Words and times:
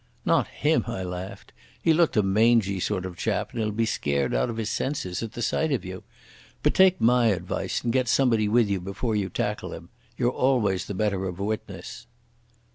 "Not 0.25 0.47
him," 0.47 0.85
I 0.87 1.03
laughed. 1.03 1.53
"He 1.79 1.93
looked 1.93 2.17
a 2.17 2.23
mangy 2.23 2.79
sort 2.79 3.05
of 3.05 3.17
chap, 3.17 3.51
and 3.51 3.59
he'll 3.61 3.71
be 3.71 3.85
scared 3.85 4.33
out 4.33 4.49
of 4.49 4.57
his 4.57 4.71
senses 4.71 5.21
at 5.21 5.33
the 5.33 5.43
sight 5.43 5.71
of 5.71 5.85
you. 5.85 6.01
But 6.63 6.73
take 6.73 6.99
my 6.99 7.27
advice 7.27 7.83
and 7.83 7.93
get 7.93 8.07
somebody 8.07 8.47
with 8.47 8.67
you 8.67 8.81
before 8.81 9.15
you 9.15 9.29
tackle 9.29 9.73
him. 9.75 9.89
You're 10.17 10.31
always 10.31 10.85
the 10.85 10.95
better 10.95 11.25
of 11.27 11.39
a 11.39 11.43
witness." 11.43 12.07